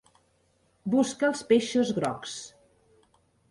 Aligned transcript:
Busca 0.93 1.29
els 1.29 1.45
peixos 1.53 1.93
grocs. 2.01 2.35